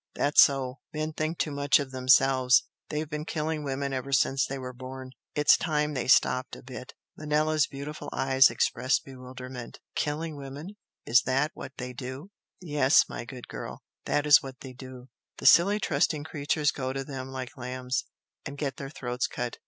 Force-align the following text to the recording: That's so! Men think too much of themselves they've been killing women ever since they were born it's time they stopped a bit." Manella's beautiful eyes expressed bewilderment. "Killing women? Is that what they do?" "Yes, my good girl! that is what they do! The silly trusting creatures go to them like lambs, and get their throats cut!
That's 0.15 0.41
so! 0.41 0.79
Men 0.95 1.13
think 1.13 1.37
too 1.37 1.51
much 1.51 1.79
of 1.79 1.91
themselves 1.91 2.63
they've 2.89 3.07
been 3.07 3.23
killing 3.23 3.63
women 3.63 3.93
ever 3.93 4.11
since 4.11 4.43
they 4.47 4.57
were 4.57 4.73
born 4.73 5.11
it's 5.35 5.55
time 5.55 5.93
they 5.93 6.07
stopped 6.07 6.55
a 6.55 6.63
bit." 6.63 6.95
Manella's 7.15 7.67
beautiful 7.67 8.09
eyes 8.11 8.49
expressed 8.49 9.05
bewilderment. 9.05 9.77
"Killing 9.93 10.35
women? 10.37 10.75
Is 11.05 11.21
that 11.27 11.51
what 11.53 11.73
they 11.77 11.93
do?" 11.93 12.31
"Yes, 12.59 13.07
my 13.07 13.25
good 13.25 13.47
girl! 13.47 13.83
that 14.05 14.25
is 14.25 14.41
what 14.41 14.61
they 14.61 14.73
do! 14.73 15.09
The 15.37 15.45
silly 15.45 15.79
trusting 15.79 16.23
creatures 16.23 16.71
go 16.71 16.93
to 16.93 17.03
them 17.03 17.27
like 17.27 17.55
lambs, 17.55 18.05
and 18.43 18.57
get 18.57 18.77
their 18.77 18.89
throats 18.89 19.27
cut! 19.27 19.57